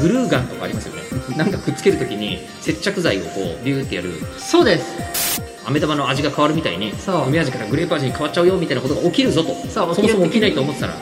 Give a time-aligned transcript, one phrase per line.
[0.00, 1.02] グルーガンとかありますよね。
[1.36, 4.12] なんかくっつけるときに接着剤をこうビューってやる。
[4.38, 5.42] そうです。
[5.66, 7.28] 飴玉の味が変わるみたいにそう。
[7.28, 9.54] 梅味からグレープ味に変わっちゃうよみたいなことが起きるぞと。
[9.68, 10.94] そうそもそも起きないと思ってたら。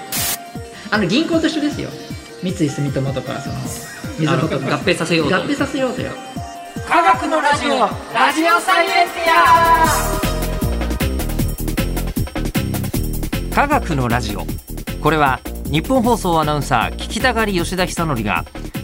[0.90, 1.90] あの銀行と一緒ですよ。
[2.42, 3.54] 三井住友とかその
[4.18, 4.76] みずほとか。
[4.76, 5.36] 合併させようと。
[5.36, 6.10] 合併させようとよ。
[6.88, 7.70] 科学のラジオ
[8.14, 14.46] ラジオサイエンティ科学のラジオ。
[15.00, 15.40] これは
[15.70, 18.44] 日本放送アナウンサー聞きたがり吉田久典が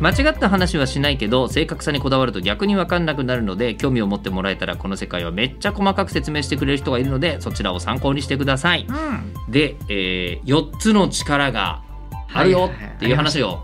[0.00, 8.86] 間違った話はしないけど正確さにこだわると逆に分かんなくなるので興味を持ってもらえたらこの世界はめっちゃ細かく説明してくれる人がいるのでそちらを参考にしてください。
[8.88, 9.52] うん。
[9.52, 11.82] で、え4つの力が
[12.32, 13.60] あるよっていう話を、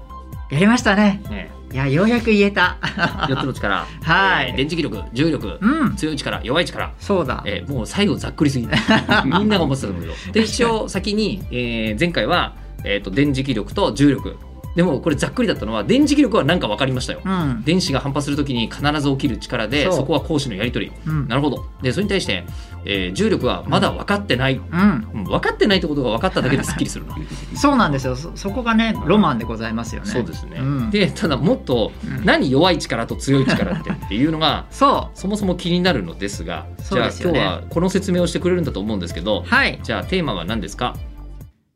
[0.51, 1.23] やりましたね。
[1.31, 2.79] ね、いやようやく言えた。
[2.81, 4.51] 4つの力、 はい。
[4.51, 5.97] えー電磁気力重力、うん。
[5.97, 6.93] 強い力弱い力。
[6.99, 7.43] そうだ。
[7.47, 8.73] えーもう最後ざっくりすぎる
[9.27, 10.13] みんなが思ってたと思うよ。
[10.33, 14.37] で一応先に、えー前回は、えー、と電磁気力と重力
[14.81, 17.63] でもこれざっくりだったのは電磁気力は何か分かりましたよ、うん。
[17.67, 21.29] 電子が反発するときに必ず起きる力でそこは光子のやり取り、うん。
[21.29, 21.67] なるほど。
[21.83, 22.47] でそれに対して、
[22.87, 25.09] えー重力はまだ分かってない、うん。
[25.13, 25.25] うん。
[25.25, 27.15] 分かってないってことが分かっただけですっきりするな
[27.55, 28.17] そうなんですよ。
[28.17, 30.09] そそこがねロマンでございますよね。
[30.09, 30.91] そうですね、うん。
[30.91, 32.25] でただもっと、うん。
[32.25, 39.79] 何弱い力と強い力ってっていうのがそそもそも気になるのですがじゃあ今日はこの説明をしてくれるんだと思うんですけどうはい。
[39.83, 40.97] じゃあテーマは何ですか？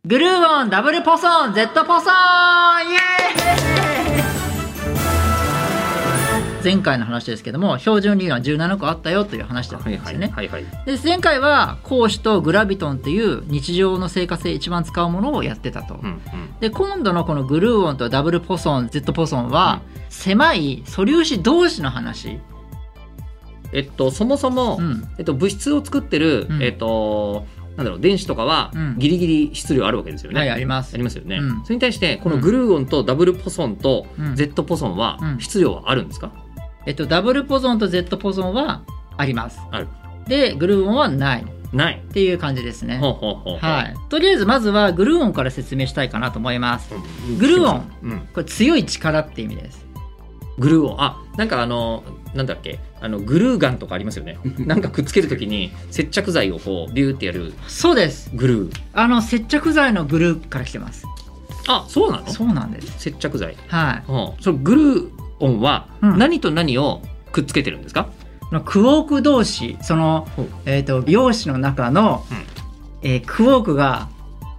[0.06, 2.12] グルーオンダブルポソン Z ポソン
[2.91, 6.62] イエーイ！
[6.62, 16.21] 前回の話ですけども標準理論は17個あったよという話だったんですよね、はいはいで前回は光子とグラビトンっていう日常の生活で一番使うものをやってたと、うんうん。
[16.60, 22.41] で今度のこのグルーオンとダブルポソン Z ポソンは、狭い素粒子同士の話、
[23.72, 25.09] えっとそもそも、うん。
[25.19, 26.62] えっと、物質を作ってる、うん。
[26.62, 28.98] えっとなんだろう電子とかはうん。
[28.98, 30.40] ギリギリ質量あるわけですよね。
[30.40, 30.94] はいあります。
[30.94, 31.62] ありますよね、うん。
[31.64, 34.36] それに対してこのグルーオンとダブルポソンとうん。
[34.36, 35.40] Z ポソンはうん。
[35.40, 36.32] 質量はあるんですか、
[36.86, 38.82] えっと、ダブルポソンと Z ポソンは
[39.16, 39.60] あります。
[39.70, 39.88] ある。
[40.26, 41.42] でグルーオンはない。
[41.42, 42.02] っない。
[42.12, 42.98] ていう感じですね。
[43.00, 46.94] はい、とりあえずまずはグルーオンから説明したいかなと思います。
[46.94, 47.38] うん。
[47.38, 49.84] グルーオン、うん、これ強い力って意味です。
[50.58, 51.02] グルーオン。
[51.02, 52.04] あなんかあの
[52.34, 52.81] なんだっけ？
[53.00, 54.39] あのグルーガンとかありますよね。
[54.59, 58.31] なんかくっつけるときに接着剤をこうビューってやるそうです。
[58.34, 58.81] グルー。
[58.93, 61.06] あの接着剤のグルーから来てます。
[61.69, 62.27] あそうなの？
[62.28, 62.93] そうなんです。
[62.99, 63.56] 接着剤。
[63.69, 64.12] はい。
[64.12, 64.43] うん。
[64.43, 65.09] そのグルー
[65.41, 66.19] オンはうん。
[66.19, 67.00] 何と何を
[67.33, 68.09] くっつけてるんですか、
[68.41, 70.28] このクォーク同士その
[70.66, 72.37] えー、と陽子の中の、うん。
[73.03, 74.09] えークォークが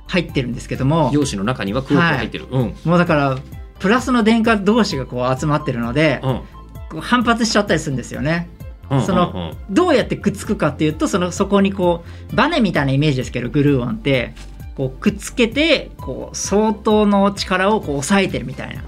[0.07, 2.75] 入ってるんですけども陽子の中にはクオークが入ってる、うん。
[2.85, 3.37] もうだから
[3.79, 6.39] プラスの電荷同士がこう集まってるので、うん
[6.95, 8.49] こう反発しちゃったりするんですよね。
[8.89, 14.33] うんそのどうやってくっつくかっていうとそのそこにこうバネみたいなイメージですけどグルーオンって。
[14.75, 18.83] こうくっつけてこう相当の力をこう抑えてるみたいな。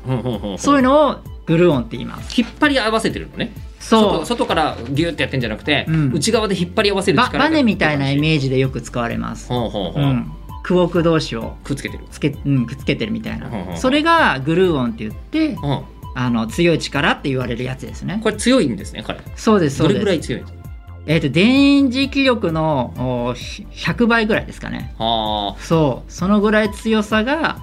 [0.57, 2.41] そういうのをグルーオンって言います。
[2.41, 3.53] 引っ張り合わせてるのね。
[3.79, 4.25] そう。
[4.25, 6.12] 外外からギューってやってんじゃなくて、うん。
[6.12, 9.47] 内側で引っ張り合わせるバ力がバネみたいなイメージでよく使われます。
[9.47, 10.31] ほうほうほう、うん、
[10.68, 15.81] クォーク同士をくっつけてる、つけ、うん、くっつけてるみたいな、それがグルーオンって言ってうん、
[16.19, 18.19] あの強い力って言われるやつですね。
[18.23, 19.19] これ強いんですね彼。
[19.35, 20.00] そうですそうです。
[20.00, 20.57] どれぐらい強いんですか？
[21.05, 24.95] えっ、と電磁気力のおひ100倍ぐらいですかね。
[24.97, 25.56] あ。
[25.59, 26.11] そう。
[26.11, 27.59] そのぐらい強さが、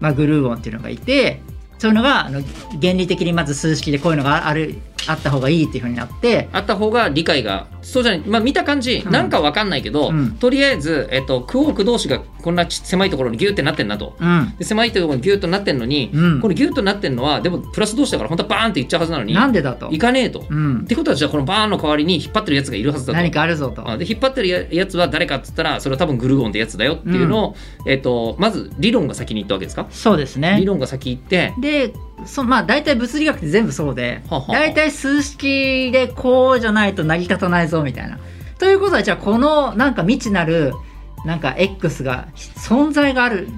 [0.00, 1.40] まあ、グルーオンっていうのがいて
[1.78, 2.42] そういうのがあの
[2.80, 4.74] 原理的にまず数式でこういうのがある
[5.06, 9.12] あった方がいいっていうふうになってあった方が理解がそうじゃない、まあ、見た感じ、うん。
[9.12, 10.32] なんかわかんないけど、うん。
[10.32, 14.16] とりあえず、えっと、クォーク同士がこんなち狭いところにギューってなってんなと。
[14.18, 14.54] うん。
[14.58, 16.40] で狭いところにギューッとなってんのに、うん。
[16.40, 19.88] このギューッとなってんのはでもプラス同士だから本当はバーンっていっちゃうはずなのになんでだと？
[19.90, 20.86] いかねえと、っうん。
[20.86, 23.16] てことはじゃあこのバーンの代わりに引っ張ってるやつがいるはずだと。
[23.16, 27.56] 何かあるぞとあで引っ張ってるややつは誰かっつったらそれは多分グルーオンってやつだよっていうのを、
[27.86, 29.86] えっとまず理論が先に言ったわけですか？
[29.90, 30.56] そうですね。
[30.58, 31.94] 理論が先言ってで
[32.26, 34.20] そまあ大体物理学って全部そうで
[34.52, 38.18] 大体数式でこうじゃないと成り立たないぞみたいな。
[38.58, 40.72] ということはじゃあこのなんか未知なる
[41.24, 43.48] なんか X が存在がある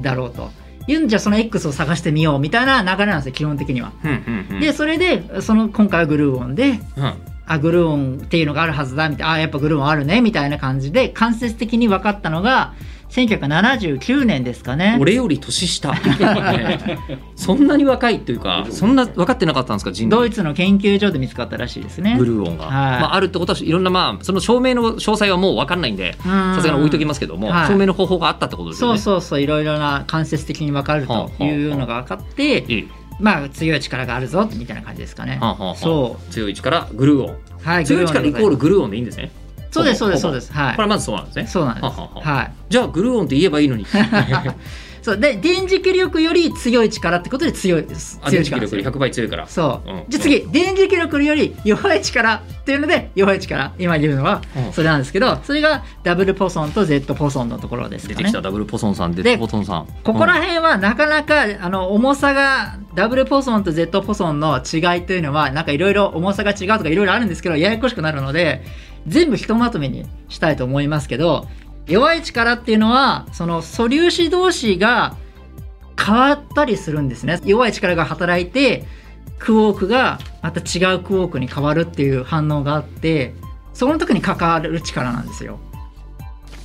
[0.00, 0.50] だろうと
[0.86, 3.92] いうんじゃその X を探してみようみたいな流れなんですよ基本的には。
[4.04, 7.14] うんうんうんでそれでその今回はグルーオンでうん
[7.46, 12.74] あグルーオンっていうのがあるはずだみたいなあやっぱグルーオンあるねみたいな感じで間接的に分かったのが
[13.12, 14.96] 1979年ですかね。
[14.98, 16.00] 俺より年下、ね
[17.36, 20.18] そんなに若いというかそんな分かってなかったんですか人類。
[20.18, 22.16] ドイツの研究所で見つかったらしいですね。
[22.18, 22.72] グルー音が、はい。
[22.72, 27.66] まあ、あるってことはいろんなまあその証明の詳細はもう分かんないんでささすがに置いときますけども、はい。
[27.66, 28.98] 証明の方法があったってことですよね。
[28.98, 32.88] そうそうそういろいろな間接的に分かるというのが分かって、いい
[33.20, 35.64] まあ強い力があるぞみたいな感じですかね、はあはあ。
[35.66, 39.30] はあそ強い力グルー音、うはい強い力イコールルグルー音でいいんですね。
[39.72, 40.52] そうですそうですそうです。
[40.52, 40.76] はい。
[40.76, 41.46] これはまずそうなんですね。
[41.46, 41.86] そうなんです。
[41.86, 42.52] はい。
[42.68, 43.86] じゃあグルー音って言えばいいのに。
[45.02, 45.18] そう。
[45.18, 48.20] で電磁気力より強い力ってことで強いです。
[48.22, 48.92] あ電磁気力より強い力ですよ。
[48.92, 49.48] 100倍強いから。
[49.48, 50.04] そう、うん。
[50.08, 53.72] じゃあ次電磁気力より弱い力っていうので弱い力。
[53.78, 54.72] 今言うのはうん。
[54.72, 58.24] それなんですけどそれがダブルポソンと Z ポソンのところです出かね。
[58.26, 58.42] てきた。
[58.42, 59.86] ダブルポソンさんででポソンさん。
[60.04, 68.62] ここら辺はなかなかあの重さがダブルポソンと Z ポソンの違いというのはなんかいろいろ重さが違うとかいろいろあるんですけどややこしくなるので
[69.06, 71.48] 全部ひとまとめにしたいと思いますけど
[71.86, 75.16] 弱い力っていうのはその素粒子同士が
[75.98, 77.40] 変わったりするんですね。
[77.44, 78.84] 弱い力が働いて
[79.38, 83.34] クォークがまた違うクォークに変わるっていう反応があって
[83.74, 85.58] その時に関わる力なんですよ。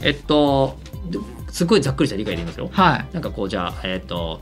[0.02, 0.78] えっと
[1.10, 1.20] で
[1.52, 2.70] すごいざっくりした理解でいいんですよ。
[2.72, 3.08] はい。
[3.14, 4.42] なんかこうじゃあえっと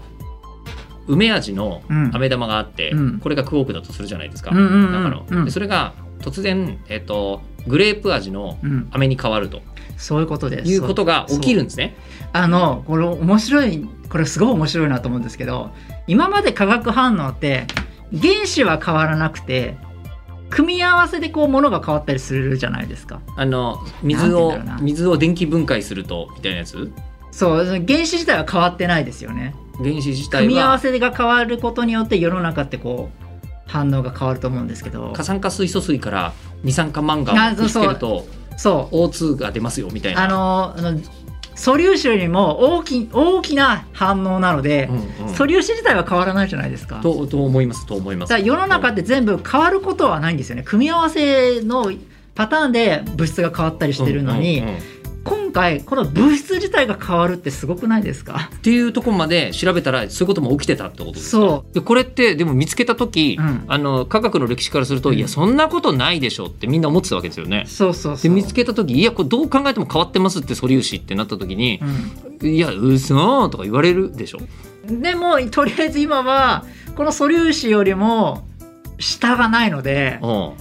[1.07, 2.11] 梅味のうん。
[2.13, 3.19] 飴玉があって、うん。
[3.19, 4.51] これがクォークだとするじゃないですか。
[4.51, 5.25] うんうんうん中の。
[5.29, 5.93] うんでそれが
[6.25, 8.87] 突然えっとグレープ味のうん。
[8.91, 9.61] 飴に変わると。
[9.97, 10.69] そういうことです。
[10.69, 11.95] いうことが起きるんですね。
[12.33, 15.71] あのこれ面白いこれすごい面白いなと思うんですけど
[16.05, 17.65] 今まで化学反応って
[18.11, 19.77] 原子は変わらなくて
[20.49, 23.21] 組み合わせでこう物が変わったりするじゃないですか。
[23.37, 26.91] あの水を水を電気分解するとみたいなやつ？
[27.31, 29.55] そう原子自体は変わってないですよね。
[29.77, 33.24] 原子自体組み合わはせが変わることによって世の中ってこう
[33.65, 36.33] 反応が変わると思うんですけど過酸化水素水から
[36.63, 38.25] 二酸化マンガンをぶつけると
[38.57, 40.23] そう O2 が出ますよみたいな。
[40.23, 40.99] あのあの
[41.55, 46.99] 素粒子よりも大き大きな反応なので、うんうん素粒子自体は変わらないじゃないですか。
[47.01, 48.29] とと思いますと思います。
[48.29, 51.91] だから世の中って全部変わることはないんですよね組み合わせの
[52.35, 54.85] パターンで物質が変わったりしてるのに、うんうんうん今
[55.55, 58.51] 回この物質自体が変わるってすごくないですか？
[58.53, 61.37] っていうところまで調べたらそういうことも起きてたってことですか？
[61.37, 63.63] そでこれってでも見つけた時、うん。
[63.67, 65.15] あの科学の歴史からすると、うん。
[65.15, 67.63] いやそんなことないでしょってみんな思ってたわけですよね。
[67.67, 68.23] そうそうそう。
[68.23, 71.79] で見つけた時いやこれどう考えても変わってますって素粒子ってなった時に
[72.41, 74.39] う、いや嘘とか言われるでしょ？
[74.91, 76.65] ん、でもとりあえず今は
[76.95, 78.45] この素粒子よりも
[78.99, 80.27] 下がないのでう。
[80.27, 80.53] ん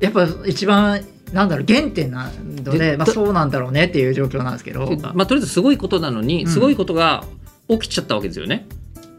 [0.00, 4.86] やっぱ一番なんだろう原点なのででまあ、そうなんだろうねっていう状況なんですけど。
[4.86, 6.50] でまあ、とりあえずすごいことなのに、うん。
[6.50, 7.24] すごいことが
[7.68, 8.66] 起きちゃったわけですよね。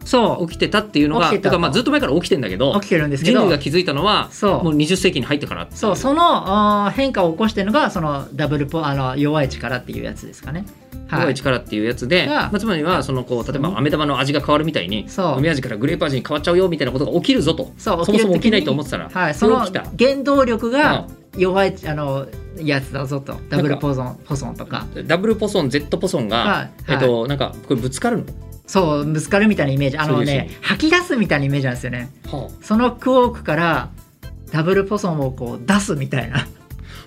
[0.04, 3.40] そう起きてたっていうのがまあずっと前から起きてんだけど起きてるんですけど。
[3.40, 4.64] 人類が気づいたのはそう。
[4.64, 10.66] もう20世紀に入ってからそうその変化を起こしてるのがそのダブルポあの弱い力っていうやつですかね。
[11.12, 15.08] 弱い力っていうやつで、がまあ、つまりはそのこう例えば飴玉の味が変わるみたいに
[15.38, 17.72] 梅味からグレープ味に変わっちゃうよみたいなことが起きるぞと。
[17.78, 19.86] そうそもそも起きないと思ってたら、はい、そのれ起きた。
[20.00, 21.08] 原動力が
[21.42, 22.28] 弱いあの
[22.58, 23.40] やつだぞと。
[23.50, 24.86] ダブルポソンポソンとか。
[25.06, 28.26] ダブルポソン Z ポソンが、はいえっとなんかこれぶつかるの、
[28.68, 29.98] そうぶつかるみたいなイメージ。
[29.98, 32.12] あのね吐き出すみたいなイメージなんですよね。
[32.28, 33.90] はそのクォークから
[34.52, 36.48] ダブルポソンをこう出すみたいな。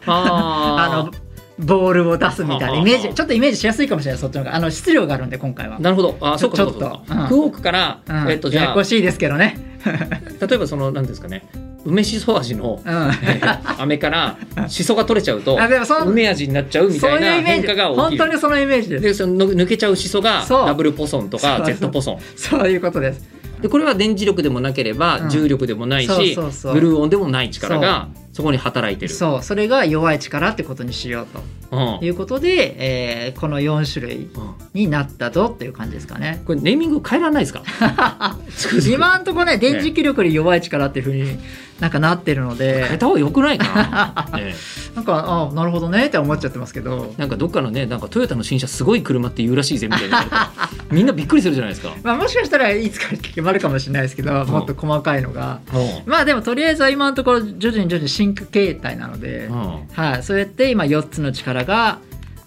[0.07, 1.13] あ あの
[1.57, 2.79] ボールを出すみたいな。
[2.81, 4.57] イメージちょっとイメージしやすいかもしれないそっちの方が。
[4.57, 5.79] あの質量があるんで今回は。
[5.79, 6.17] なるほど。
[6.21, 6.81] あそうかちょっとうん。
[6.81, 8.31] かクォークから、うん。
[8.33, 8.65] えっとじゃあ。
[8.65, 9.79] ややこしいですけどね。
[10.41, 11.47] 例えばその何ですかね
[11.85, 12.93] 梅しそ味のうん。
[12.93, 14.38] えー飴から
[14.69, 15.59] しそが取れちゃうと
[16.07, 18.03] 梅味になっちゃうみたいな変化が起きる。
[18.03, 19.03] 本当にそのイメージです。
[19.03, 21.67] でその抜けちゃうしそがダブルポソンとかそう。
[21.67, 22.19] Z ポソン。
[22.37, 23.23] そういうことです。
[23.61, 25.31] でこれは電磁力でもなければうん。
[25.31, 29.14] 重力でもないし、ブルーオンでもない力がそこに働いてる。
[29.14, 31.26] そうそれが弱い力ってことにしよう
[31.71, 31.76] と。
[31.99, 32.05] うん。
[32.05, 32.75] いうことで、
[33.29, 34.29] えーこの4種類
[34.75, 36.43] になったぞっていう感じですかね。
[36.45, 37.62] これネーミング変えられないですか？
[38.91, 41.38] 今んとこね電磁気力で弱い力っていうふうに
[41.81, 44.26] なんかなってるの変でえた方がよくないか？
[44.33, 44.55] な、 ね。
[44.95, 50.50] なんかあなるほどねって思っちゃってますけど、なんかどっかのねなんかトヨタの新車すごい車って言うらしいぜみたいな。
[50.91, 51.93] みんなびっくりするじゃないですか。
[52.05, 55.61] まあ、もしかしたらいつか決まるかもしれないですけどもっと細かいのが。
[56.07, 59.87] うまあでもとりあえずは今のところ徐々に徐々に進化形態なので、んうん。
[59.93, 61.99] はい、そうやって今4つの力が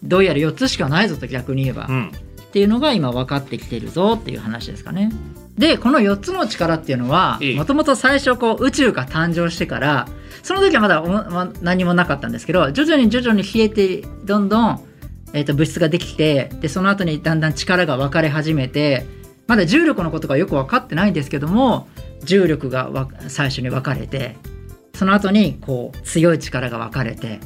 [0.02, 2.12] どうやら4つしかないぞと逆に言えば、うん。
[2.48, 5.12] っていうのが今分かってきてるぞっていう話ですかね。
[5.58, 7.56] でこの4つの力っていうのはええ。
[7.56, 10.08] もともと最初こう宇宙が誕生してから
[10.44, 14.86] その時はまだおま何もなかったんですけど徐々に徐々に冷えてどんどん、
[15.34, 19.06] えー、と物質ができてでその後にだんだん力が分かれ始めて
[19.48, 21.88] まだ重力のことがよく分かってないんですけども
[22.24, 24.36] 重力がわ最初に分かれて
[24.98, 27.40] その後にこう強い力が分かれて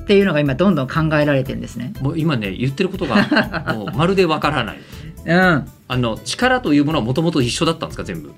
[0.00, 1.92] っていうのが今どんどん考えられてるんですね。
[2.00, 3.16] もう今ね言ってることが
[3.74, 4.78] もうまるでわからない。
[5.26, 8.32] うん、あの力というものはもともと一緒だったんですか全部？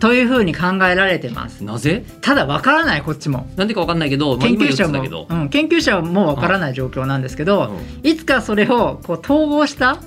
[0.00, 1.64] というふうに考えられてます。
[1.64, 2.04] なぜ？
[2.20, 3.48] ただわからないこっちも。
[3.56, 7.72] なんでかわかんないけど、まあ、研究者もたけど、うん、研究者はもうわからない状況なんですけど、
[8.04, 9.98] ういつかそれをこう統合した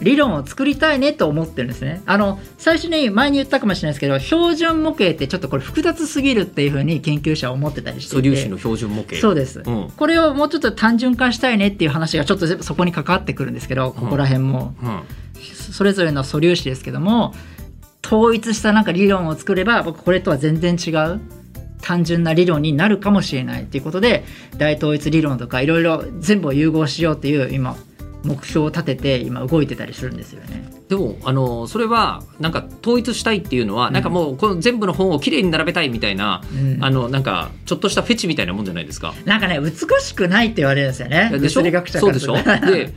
[0.00, 2.02] 理論を作りたいねと思ってるんですね。
[2.06, 9.16] あの最初に前に言ったかもしれないですけど標準模型ってちょっとこれ複雑すぎるっていうふうに研究者は思ってたりして素粒子の標準模型。
[9.16, 9.90] そうです、うん。
[9.90, 15.02] これをもうちょっと単純化したいねっていう話がちょっとそこに関わってくるんですけどここら辺も、うん。
[15.72, 17.34] それぞれの素粒子ですけども
[18.04, 21.20] 統一したなんか理論を作れば僕これとは全然違う
[21.80, 24.24] 単純な理論になるかもしれないっていうことで
[24.56, 27.76] 大統一理論とかいろいろ全部を融合しようっていう今
[28.24, 30.70] 目標を立てて今動いてたりするんですよね。
[30.88, 33.94] でもあのそれはなんか統一したいっていうのは、うん。
[33.94, 36.84] なんかもうこの全部の本をきれいに並べたいみたいな、うん。
[36.84, 39.14] あのなんかちょっとしたフェチみたいなもんじゃないですか？
[39.24, 41.30] なんかね美しくないって言われるんですよね。
[41.38, 41.62] でしょ？
[41.62, 42.34] そうですしょ？
[42.34, 42.92] で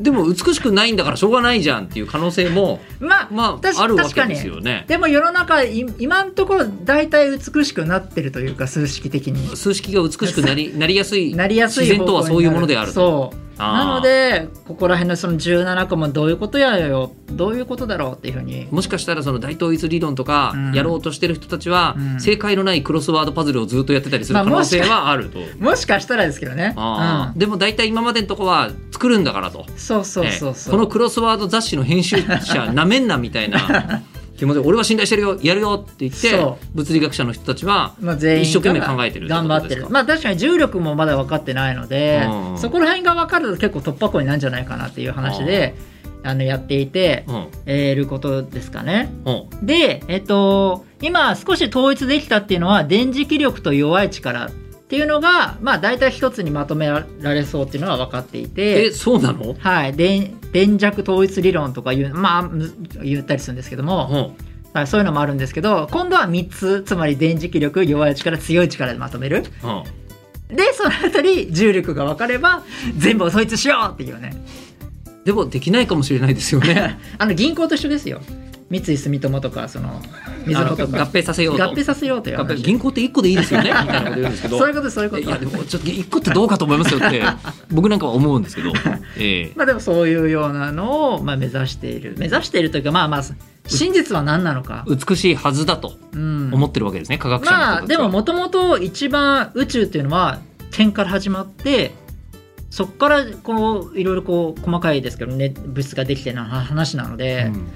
[0.00, 4.84] でも美しくないんだからしょうがないじゃんっていう可能性も まあ、ま確ああるわけですよね。
[4.88, 9.56] でも世の中い今のところ大体美しくなってるというか数式的に。
[9.56, 12.94] 数式が美しくなりなりやすいなりやすい自然とはそういうものであると。
[12.94, 18.66] そうなのでここら辺のその17個もどういうことやよどういうことだろうっていうふうに。
[18.70, 20.72] もしかしたらその大統一理論とかうん。
[20.72, 22.20] やろうとしてる人たちは、うん。
[22.20, 25.38] 正解のないクロスワードパズルをずっとやってたりするまあ可能性はあると。
[25.58, 27.38] もしかしたらですけどね、あー。
[27.38, 29.66] でも大体今までのとこは作るんだからと。
[29.68, 30.70] うん、そうそうそうそう、ええ。
[30.70, 34.02] このクロスワード雑誌の編集者なめんなみたいな
[34.40, 39.88] 気持ちで俺は信頼してるよやるよって言ってそ物理学者の人たちは一生懸命考えてる頑張ってる。
[39.90, 45.74] まあ確かに重力もまだ分かってないので、うんそこら辺が分かると結構突破口になるんじゃないかなっていう話で
[46.22, 47.46] あのやっていて、うん。
[47.66, 49.12] えーることですかね。
[49.26, 49.66] うん。
[49.66, 54.50] で、えっと、今少し統一できたっていうのは電磁気力と弱い力
[54.90, 64.72] っていうのが、まあ、大体一つにまとめられそうっていうのは分かっていえて、そうなの、はい、電電弱統一理論とかいう、まあ、む言ったりするんですけども、うん。
[64.72, 69.44] はい、そういうのもあるんですけど今度は3つつまり電磁気力弱い力強い力でまとめる。
[70.50, 70.56] うん。
[70.56, 72.64] でそのあたり重力が分かれば
[72.98, 74.44] 全部を統一しようっていうね。
[75.24, 76.98] でもできないかもしれないですよね。
[77.16, 78.20] あの銀行と一緒ですよ。
[78.70, 80.02] 三井住友とかその
[80.46, 80.84] みずとか。
[81.12, 81.64] 併させようと。
[81.64, 83.70] 合併させようと銀行って1個でいいですよね。
[83.82, 84.58] みたいなこと言うんですけど。
[84.58, 85.22] そういうことそういうこと。
[85.22, 87.22] いやでもちょっと1個ってどうかと思いますよって
[87.70, 88.72] 僕なんかは思うんですけど、
[89.18, 89.52] ええ。
[89.56, 92.14] まあでもそういうようなのをまあ目指している。
[92.18, 93.22] 目指しているというかまあまあ
[93.66, 97.50] 真実は何なのか、美しいはずだとうん、思ってるわけですね科学者。
[97.52, 101.94] まあでももともと一番宇宙っていうのは点から始まって
[102.70, 107.68] そこからこういろいろこう細かいですけどね物質ができてる話なので、うん。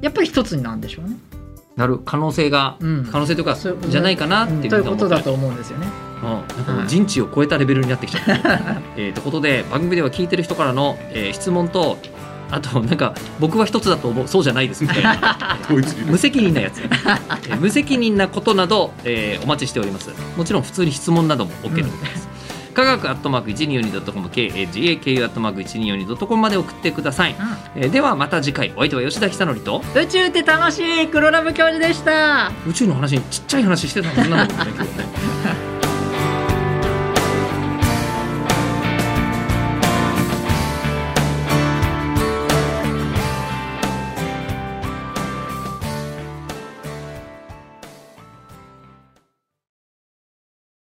[0.00, 1.16] やっぱり一つになるんでしょうね。
[1.80, 3.08] なる可能性が、うん。
[3.10, 5.86] 可能性というかじゃないかなっていうということだと思うんですよね。
[6.78, 6.86] うん。
[6.86, 8.50] 人知を超えたレベルになってきちゃった。
[8.96, 11.96] えーということで番組では聞いてる人からの、えー質問と
[12.50, 14.82] あとなんか僕は一つだと思うそうじゃないです。
[14.84, 15.58] みたいな
[16.06, 20.10] 無責任なやつ、えー無責任なことなど、えーお待ちしております。
[20.36, 22.28] もちろん普通に質問なども OK でございます、
[22.72, 27.36] 科学アットマーク 1242.com KAGAKU アットマーク 1242.com まで送ってください、
[27.76, 32.50] えーではまた次回お相手は吉田久典と宇宙って楽しい黒ラブ教授でした。
[32.66, 35.19] 宇宙の話にちっちゃい話してたはずなんだけどね今日ね